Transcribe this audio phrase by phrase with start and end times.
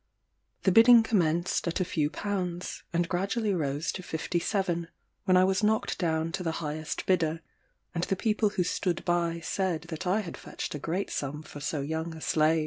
[0.63, 4.87] The bidding commenced at a few pounds, and gradually rose to fifty seven,
[5.25, 7.41] when I was knocked down to the highest bidder;
[7.93, 11.59] and the people who stood by said that I had fetched a great sum for
[11.59, 12.59] so young a slave.